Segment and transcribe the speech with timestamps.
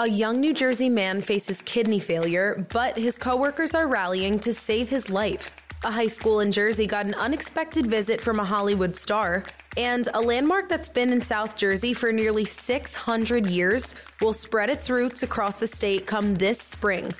[0.00, 4.88] A young New Jersey man faces kidney failure, but his coworkers are rallying to save
[4.88, 5.50] his life.
[5.82, 9.42] A high school in Jersey got an unexpected visit from a Hollywood star,
[9.76, 14.88] and a landmark that's been in South Jersey for nearly 600 years will spread its
[14.88, 17.12] roots across the state come this spring.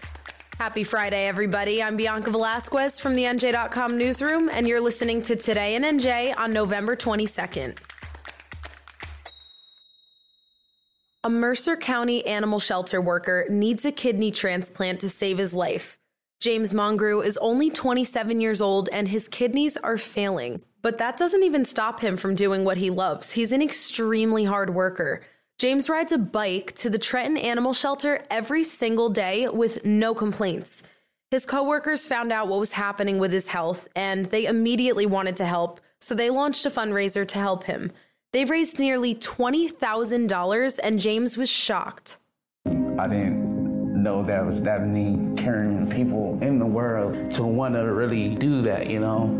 [0.57, 1.83] Happy Friday, everybody.
[1.83, 6.53] I'm Bianca Velasquez from the NJ.com newsroom, and you're listening to Today in NJ on
[6.53, 7.77] November 22nd.
[11.29, 15.99] A Mercer County animal shelter worker needs a kidney transplant to save his life.
[16.41, 20.63] James Mongrew is only 27 years old and his kidneys are failing.
[20.81, 23.31] But that doesn't even stop him from doing what he loves.
[23.31, 25.21] He's an extremely hard worker.
[25.59, 30.83] James rides a bike to the Trenton Animal Shelter every single day with no complaints.
[31.31, 35.45] His coworkers found out what was happening with his health and they immediately wanted to
[35.45, 37.93] help, so they launched a fundraiser to help him.
[38.31, 42.19] They've raised nearly $20,000 and James was shocked.
[42.67, 47.81] I didn't know there was that many caring people in the world to want to
[47.81, 49.35] really do that, you know?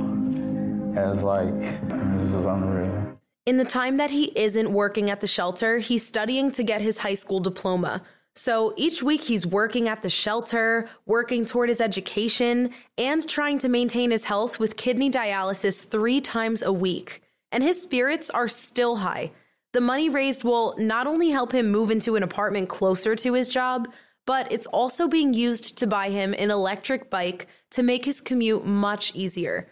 [0.97, 3.19] It's like, this is unreal.
[3.45, 6.97] In the time that he isn't working at the shelter, he's studying to get his
[6.97, 8.01] high school diploma.
[8.37, 13.69] So each week he's working at the shelter, working toward his education, and trying to
[13.69, 17.23] maintain his health with kidney dialysis three times a week.
[17.51, 19.33] And his spirits are still high.
[19.73, 23.49] The money raised will not only help him move into an apartment closer to his
[23.49, 23.89] job,
[24.27, 28.65] but it's also being used to buy him an electric bike to make his commute
[28.65, 29.69] much easier.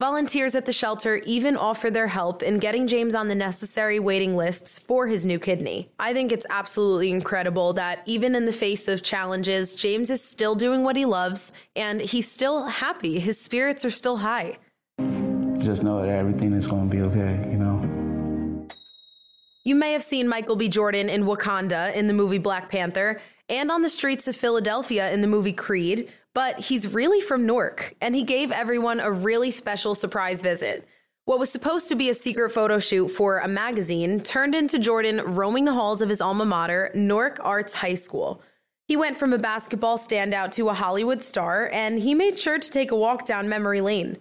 [0.00, 4.34] Volunteers at the shelter even offer their help in getting James on the necessary waiting
[4.34, 5.90] lists for his new kidney.
[5.98, 10.54] I think it's absolutely incredible that even in the face of challenges, James is still
[10.54, 13.18] doing what he loves and he's still happy.
[13.18, 14.56] His spirits are still high.
[15.60, 18.66] Just know that everything is going to be okay, you know?
[19.64, 20.68] You may have seen Michael B.
[20.68, 25.20] Jordan in Wakanda in the movie Black Panther and on the streets of Philadelphia in
[25.20, 29.94] the movie Creed but he's really from Newark, and he gave everyone a really special
[29.94, 30.86] surprise visit.
[31.24, 35.20] What was supposed to be a secret photo shoot for a magazine turned into Jordan
[35.34, 38.42] roaming the halls of his alma mater, Newark Arts High School.
[38.86, 42.70] He went from a basketball standout to a Hollywood star, and he made sure to
[42.70, 44.18] take a walk down memory lane.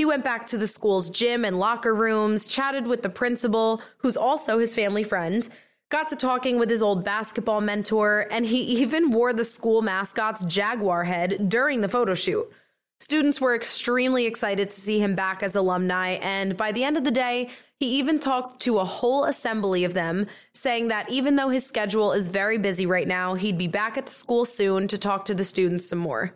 [0.00, 4.16] He went back to the school's gym and locker rooms, chatted with the principal, who's
[4.16, 5.46] also his family friend,
[5.90, 10.42] got to talking with his old basketball mentor, and he even wore the school mascot's
[10.44, 12.50] jaguar head during the photo shoot.
[12.98, 17.04] Students were extremely excited to see him back as alumni, and by the end of
[17.04, 21.50] the day, he even talked to a whole assembly of them, saying that even though
[21.50, 24.96] his schedule is very busy right now, he'd be back at the school soon to
[24.96, 26.34] talk to the students some more.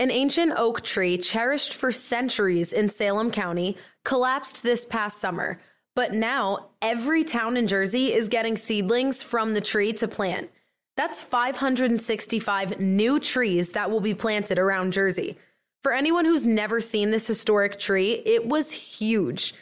[0.00, 5.60] An ancient oak tree cherished for centuries in Salem County collapsed this past summer,
[5.96, 10.50] but now every town in Jersey is getting seedlings from the tree to plant.
[10.96, 15.36] That's 565 new trees that will be planted around Jersey.
[15.82, 19.52] For anyone who's never seen this historic tree, it was huge.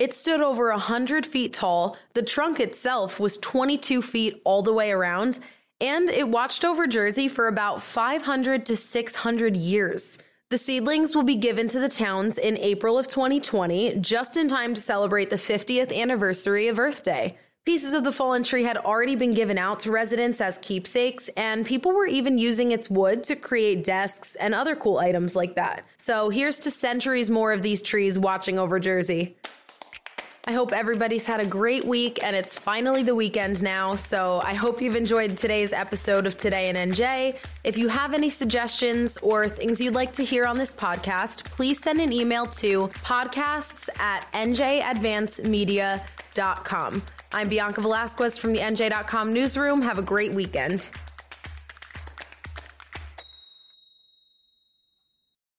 [0.00, 4.90] It stood over 100 feet tall, the trunk itself was 22 feet all the way
[4.90, 5.38] around,
[5.80, 10.18] and it watched over Jersey for about 500 to 600 years.
[10.48, 14.74] The seedlings will be given to the towns in April of 2020, just in time
[14.74, 17.36] to celebrate the 50th anniversary of Earth Day.
[17.64, 21.66] Pieces of the fallen tree had already been given out to residents as keepsakes, and
[21.66, 25.84] people were even using its wood to create desks and other cool items like that.
[25.96, 29.36] So here's to centuries more of these trees watching over Jersey.
[30.48, 33.96] I hope everybody's had a great week and it's finally the weekend now.
[33.96, 37.36] So I hope you've enjoyed today's episode of Today in NJ.
[37.64, 41.82] If you have any suggestions or things you'd like to hear on this podcast, please
[41.82, 47.02] send an email to podcasts at njadvancemedia.com.
[47.32, 49.82] I'm Bianca Velasquez from the NJ.com newsroom.
[49.82, 50.92] Have a great weekend.